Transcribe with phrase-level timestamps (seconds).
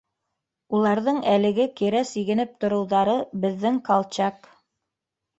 [0.75, 3.13] Уларҙың әлеге кире сигенеп тороуҙары,
[3.43, 4.49] беҙҙең Колчак.